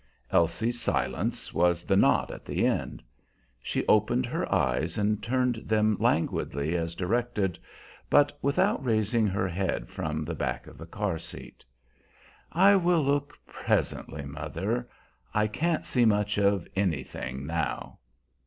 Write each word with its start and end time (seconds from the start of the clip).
Elsie's 0.31 0.81
silence 0.81 1.53
was 1.53 1.83
the 1.83 1.95
knot 1.95 2.31
at 2.31 2.43
the 2.43 2.65
end. 2.65 3.03
She 3.61 3.85
opened 3.85 4.25
her 4.25 4.51
eyes 4.51 4.97
and 4.97 5.21
turned 5.21 5.57
them 5.57 5.95
languidly 5.99 6.75
as 6.75 6.95
directed, 6.95 7.59
but 8.09 8.35
without 8.41 8.83
raising 8.83 9.27
her 9.27 9.47
head 9.47 9.89
from 9.91 10.25
the 10.25 10.33
back 10.33 10.65
of 10.65 10.79
the 10.79 10.87
car 10.87 11.19
seat. 11.19 11.63
"I 12.51 12.77
will 12.77 13.03
look 13.03 13.37
presently, 13.45 14.23
mother. 14.25 14.89
I 15.35 15.45
can't 15.45 15.85
see 15.85 16.05
much 16.05 16.39
of 16.39 16.67
anything 16.75 17.45
now." 17.45 17.99